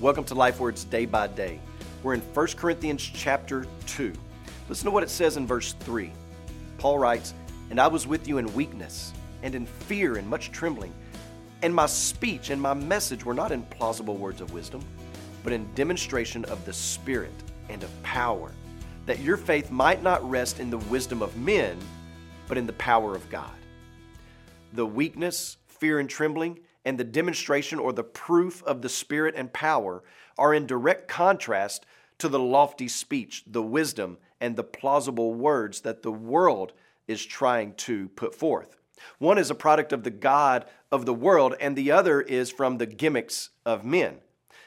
Welcome 0.00 0.24
to 0.24 0.34
Life 0.34 0.58
Words 0.58 0.82
Day 0.82 1.06
by 1.06 1.28
Day. 1.28 1.60
We're 2.02 2.14
in 2.14 2.20
1 2.20 2.46
Corinthians 2.56 3.00
chapter 3.00 3.64
2. 3.86 4.12
Listen 4.68 4.86
to 4.86 4.90
what 4.90 5.04
it 5.04 5.08
says 5.08 5.36
in 5.36 5.46
verse 5.46 5.74
3. 5.74 6.10
Paul 6.78 6.98
writes, 6.98 7.32
And 7.70 7.80
I 7.80 7.86
was 7.86 8.04
with 8.04 8.26
you 8.26 8.38
in 8.38 8.52
weakness, 8.54 9.12
and 9.44 9.54
in 9.54 9.66
fear, 9.66 10.16
and 10.16 10.28
much 10.28 10.50
trembling. 10.50 10.92
And 11.62 11.72
my 11.72 11.86
speech 11.86 12.50
and 12.50 12.60
my 12.60 12.74
message 12.74 13.24
were 13.24 13.34
not 13.34 13.52
in 13.52 13.62
plausible 13.62 14.16
words 14.16 14.40
of 14.40 14.52
wisdom, 14.52 14.84
but 15.44 15.52
in 15.52 15.72
demonstration 15.74 16.44
of 16.46 16.64
the 16.64 16.72
Spirit 16.72 17.32
and 17.68 17.84
of 17.84 18.02
power, 18.02 18.50
that 19.06 19.20
your 19.20 19.36
faith 19.36 19.70
might 19.70 20.02
not 20.02 20.28
rest 20.28 20.58
in 20.58 20.70
the 20.70 20.78
wisdom 20.78 21.22
of 21.22 21.36
men, 21.36 21.78
but 22.48 22.58
in 22.58 22.66
the 22.66 22.72
power 22.74 23.14
of 23.14 23.30
God. 23.30 23.54
The 24.72 24.86
weakness, 24.86 25.56
fear, 25.68 26.00
and 26.00 26.10
trembling 26.10 26.58
and 26.84 26.98
the 26.98 27.04
demonstration 27.04 27.78
or 27.78 27.92
the 27.92 28.04
proof 28.04 28.62
of 28.64 28.82
the 28.82 28.88
Spirit 28.88 29.34
and 29.36 29.52
power 29.52 30.02
are 30.38 30.52
in 30.52 30.66
direct 30.66 31.08
contrast 31.08 31.86
to 32.18 32.28
the 32.28 32.38
lofty 32.38 32.88
speech, 32.88 33.42
the 33.46 33.62
wisdom, 33.62 34.18
and 34.40 34.56
the 34.56 34.64
plausible 34.64 35.34
words 35.34 35.80
that 35.82 36.02
the 36.02 36.12
world 36.12 36.72
is 37.08 37.24
trying 37.24 37.74
to 37.74 38.08
put 38.10 38.34
forth. 38.34 38.76
One 39.18 39.38
is 39.38 39.50
a 39.50 39.54
product 39.54 39.92
of 39.92 40.04
the 40.04 40.10
God 40.10 40.66
of 40.92 41.06
the 41.06 41.14
world, 41.14 41.54
and 41.60 41.76
the 41.76 41.90
other 41.90 42.20
is 42.20 42.50
from 42.50 42.78
the 42.78 42.86
gimmicks 42.86 43.50
of 43.66 43.84
men. 43.84 44.18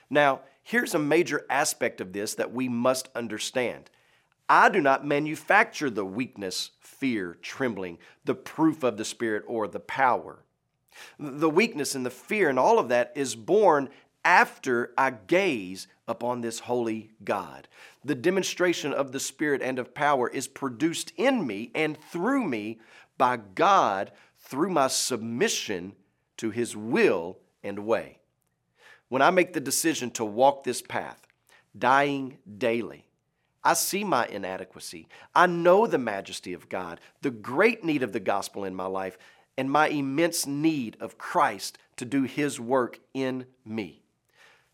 Now, 0.09 0.41
here's 0.63 0.93
a 0.93 0.99
major 0.99 1.45
aspect 1.49 2.01
of 2.01 2.13
this 2.13 2.35
that 2.35 2.51
we 2.51 2.67
must 2.67 3.09
understand. 3.15 3.89
I 4.49 4.69
do 4.69 4.79
not 4.79 5.05
manufacture 5.05 5.89
the 5.89 6.05
weakness, 6.05 6.71
fear, 6.79 7.37
trembling, 7.41 7.97
the 8.23 8.35
proof 8.35 8.83
of 8.83 8.97
the 8.97 9.05
Spirit, 9.05 9.43
or 9.47 9.67
the 9.67 9.79
power. 9.79 10.39
The 11.19 11.49
weakness 11.49 11.95
and 11.95 12.05
the 12.05 12.09
fear 12.09 12.49
and 12.49 12.59
all 12.59 12.79
of 12.79 12.89
that 12.89 13.11
is 13.15 13.35
born 13.35 13.89
after 14.23 14.93
I 14.97 15.11
gaze 15.11 15.87
upon 16.07 16.41
this 16.41 16.59
holy 16.59 17.11
God. 17.23 17.67
The 18.03 18.15
demonstration 18.15 18.93
of 18.93 19.11
the 19.11 19.19
Spirit 19.19 19.61
and 19.61 19.79
of 19.79 19.93
power 19.93 20.29
is 20.29 20.47
produced 20.47 21.13
in 21.15 21.45
me 21.45 21.71
and 21.73 21.97
through 22.11 22.43
me 22.43 22.79
by 23.17 23.37
God 23.37 24.11
through 24.39 24.69
my 24.69 24.87
submission 24.87 25.93
to 26.37 26.51
His 26.51 26.75
will 26.75 27.37
and 27.63 27.79
way. 27.79 28.19
When 29.09 29.21
I 29.21 29.29
make 29.29 29.53
the 29.53 29.59
decision 29.59 30.11
to 30.11 30.25
walk 30.25 30.63
this 30.63 30.81
path, 30.81 31.25
dying 31.77 32.37
daily, 32.57 33.05
I 33.63 33.73
see 33.73 34.03
my 34.03 34.25
inadequacy. 34.27 35.07
I 35.35 35.47
know 35.47 35.87
the 35.87 35.97
majesty 35.97 36.53
of 36.53 36.69
God, 36.69 37.01
the 37.21 37.31
great 37.31 37.83
need 37.83 38.03
of 38.03 38.13
the 38.13 38.19
gospel 38.19 38.63
in 38.63 38.75
my 38.75 38.85
life, 38.85 39.17
and 39.57 39.71
my 39.71 39.87
immense 39.87 40.45
need 40.45 40.95
of 40.99 41.17
Christ 41.17 41.77
to 41.97 42.05
do 42.05 42.23
His 42.23 42.59
work 42.59 42.99
in 43.13 43.45
me. 43.65 44.03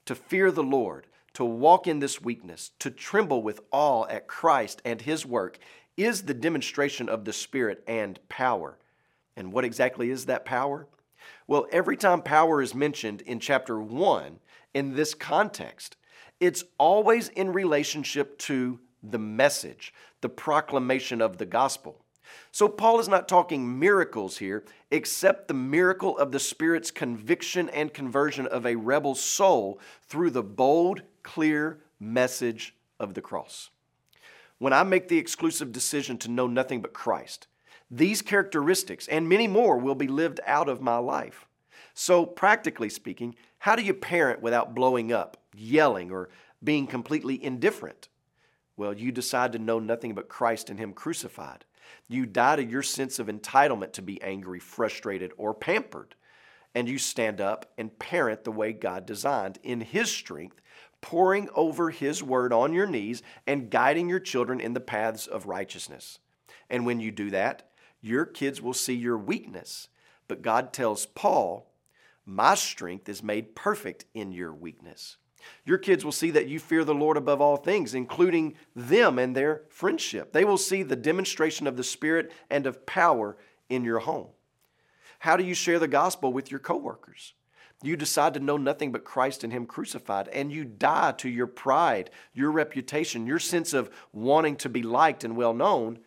To 0.05 0.15
fear 0.15 0.51
the 0.51 0.63
Lord, 0.63 1.07
to 1.33 1.45
walk 1.45 1.87
in 1.87 1.99
this 1.99 2.21
weakness, 2.21 2.71
to 2.79 2.91
tremble 2.91 3.41
with 3.41 3.61
awe 3.71 4.05
at 4.07 4.27
Christ 4.27 4.81
and 4.83 5.01
His 5.01 5.25
work 5.25 5.57
is 5.95 6.23
the 6.23 6.33
demonstration 6.33 7.07
of 7.07 7.25
the 7.25 7.33
Spirit 7.33 7.83
and 7.87 8.19
power. 8.29 8.77
And 9.35 9.51
what 9.53 9.65
exactly 9.65 10.09
is 10.09 10.25
that 10.25 10.45
power? 10.45 10.87
Well, 11.47 11.67
every 11.71 11.97
time 11.97 12.21
power 12.21 12.61
is 12.61 12.75
mentioned 12.75 13.21
in 13.21 13.39
chapter 13.39 13.79
1 13.79 14.39
in 14.73 14.95
this 14.95 15.13
context, 15.13 15.95
it's 16.39 16.63
always 16.77 17.29
in 17.29 17.53
relationship 17.53 18.37
to 18.39 18.79
the 19.01 19.19
message, 19.19 19.93
the 20.21 20.29
proclamation 20.29 21.21
of 21.21 21.37
the 21.37 21.45
gospel. 21.45 22.02
So, 22.51 22.67
Paul 22.67 22.99
is 22.99 23.07
not 23.07 23.27
talking 23.27 23.79
miracles 23.79 24.37
here, 24.37 24.63
except 24.91 25.47
the 25.47 25.53
miracle 25.53 26.17
of 26.17 26.31
the 26.31 26.39
Spirit's 26.39 26.91
conviction 26.91 27.69
and 27.69 27.93
conversion 27.93 28.47
of 28.47 28.65
a 28.65 28.75
rebel 28.75 29.15
soul 29.15 29.79
through 30.07 30.31
the 30.31 30.43
bold, 30.43 31.01
clear 31.23 31.79
message 31.99 32.75
of 32.99 33.13
the 33.13 33.21
cross. 33.21 33.69
When 34.59 34.73
I 34.73 34.83
make 34.83 35.07
the 35.07 35.17
exclusive 35.17 35.71
decision 35.71 36.17
to 36.19 36.31
know 36.31 36.47
nothing 36.47 36.81
but 36.81 36.93
Christ, 36.93 37.47
these 37.89 38.21
characteristics 38.21 39.07
and 39.07 39.27
many 39.27 39.47
more 39.47 39.77
will 39.77 39.95
be 39.95 40.07
lived 40.07 40.39
out 40.45 40.69
of 40.69 40.81
my 40.81 40.97
life. 40.97 41.47
So, 41.93 42.25
practically 42.25 42.89
speaking, 42.89 43.35
how 43.59 43.75
do 43.75 43.83
you 43.83 43.93
parent 43.93 44.41
without 44.41 44.73
blowing 44.73 45.11
up, 45.11 45.37
yelling, 45.55 46.11
or 46.11 46.29
being 46.63 46.87
completely 46.87 47.43
indifferent? 47.43 48.09
Well, 48.75 48.93
you 48.93 49.11
decide 49.11 49.51
to 49.53 49.59
know 49.59 49.79
nothing 49.79 50.15
but 50.15 50.29
Christ 50.29 50.69
and 50.69 50.79
Him 50.79 50.93
crucified. 50.93 51.65
You 52.07 52.25
die 52.25 52.55
to 52.55 52.63
your 52.63 52.83
sense 52.83 53.19
of 53.19 53.27
entitlement 53.27 53.93
to 53.93 54.01
be 54.01 54.21
angry, 54.21 54.59
frustrated, 54.59 55.31
or 55.37 55.53
pampered. 55.53 56.15
And 56.73 56.89
you 56.89 56.97
stand 56.97 57.39
up 57.39 57.71
and 57.77 57.99
parent 57.99 58.43
the 58.43 58.51
way 58.51 58.73
God 58.73 59.05
designed 59.05 59.59
in 59.61 59.81
His 59.81 60.11
strength, 60.11 60.59
poring 61.01 61.49
over 61.53 61.91
His 61.91 62.23
word 62.23 62.51
on 62.51 62.73
your 62.73 62.87
knees 62.87 63.21
and 63.45 63.69
guiding 63.69 64.09
your 64.09 64.19
children 64.19 64.59
in 64.59 64.73
the 64.73 64.79
paths 64.79 65.27
of 65.27 65.45
righteousness. 65.45 66.19
And 66.69 66.85
when 66.85 66.99
you 66.99 67.11
do 67.11 67.29
that, 67.29 67.69
your 68.01 68.25
kids 68.25 68.61
will 68.61 68.73
see 68.73 68.95
your 68.95 69.17
weakness. 69.17 69.87
But 70.27 70.41
God 70.41 70.73
tells 70.73 71.05
Paul, 71.05 71.71
My 72.25 72.55
strength 72.55 73.07
is 73.07 73.21
made 73.21 73.55
perfect 73.55 74.05
in 74.13 74.31
your 74.31 74.53
weakness. 74.53 75.17
Your 75.65 75.77
kids 75.77 76.03
will 76.03 76.11
see 76.11 76.31
that 76.31 76.47
you 76.47 76.59
fear 76.59 76.83
the 76.83 76.93
Lord 76.93 77.17
above 77.17 77.41
all 77.41 77.57
things, 77.57 77.93
including 77.93 78.55
them 78.75 79.17
and 79.17 79.35
their 79.35 79.63
friendship. 79.69 80.33
They 80.33 80.45
will 80.45 80.57
see 80.57 80.83
the 80.83 80.95
demonstration 80.95 81.67
of 81.67 81.77
the 81.77 81.83
Spirit 81.83 82.31
and 82.49 82.65
of 82.65 82.85
power 82.85 83.37
in 83.69 83.83
your 83.83 83.99
home. 83.99 84.27
How 85.19 85.37
do 85.37 85.43
you 85.43 85.53
share 85.53 85.79
the 85.79 85.87
gospel 85.87 86.33
with 86.33 86.51
your 86.51 86.59
coworkers? 86.59 87.33
You 87.81 87.97
decide 87.97 88.33
to 88.35 88.39
know 88.39 88.57
nothing 88.57 88.91
but 88.91 89.03
Christ 89.03 89.43
and 89.43 89.51
Him 89.51 89.65
crucified, 89.65 90.29
and 90.29 90.51
you 90.51 90.63
die 90.63 91.13
to 91.17 91.29
your 91.29 91.47
pride, 91.47 92.09
your 92.33 92.51
reputation, 92.51 93.27
your 93.27 93.39
sense 93.39 93.73
of 93.73 93.89
wanting 94.13 94.55
to 94.57 94.69
be 94.69 94.83
liked 94.83 95.23
and 95.23 95.35
well 95.35 95.53
known, 95.53 95.99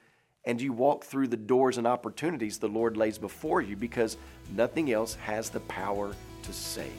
and 0.45 0.61
you 0.61 0.73
walk 0.73 1.05
through 1.05 1.29
the 1.29 1.37
doors 1.37 1.77
and 1.77 1.87
opportunities 1.87 2.59
the 2.59 2.69
Lord 2.69 2.97
lays 2.97 3.19
before 3.19 3.61
you 3.61 3.77
because 3.77 4.17
nothing 4.55 4.93
else 4.93 5.15
has 5.17 5.51
the 5.51 5.61
power 5.61 6.15
to 6.43 6.53
save 6.53 6.93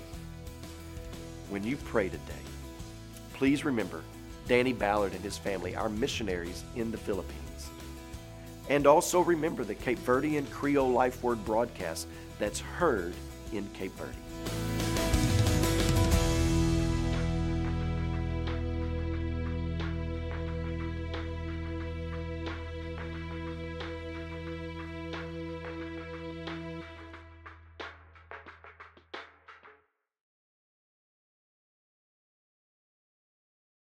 when 1.50 1.64
you 1.64 1.78
pray 1.78 2.10
today, 2.10 2.34
please 3.34 3.64
remember 3.64 4.04
Danny 4.48 4.74
Ballard 4.74 5.14
and 5.14 5.24
his 5.24 5.38
family, 5.38 5.76
our 5.76 5.90
missionaries 5.90 6.64
in 6.76 6.92
the 6.92 6.98
Philippines. 6.98 7.70
And 8.70 8.86
also 8.86 9.22
remember 9.22 9.64
the 9.64 9.76
Cape 9.76 10.00
Verdean 10.00 10.50
Creole 10.52 10.92
Life 10.92 11.24
Word 11.24 11.44
broadcast 11.46 12.08
that's 12.40 12.60
heard 12.60 13.14
in 13.54 13.68
Cape 13.74 13.94
Verde. 13.94 14.67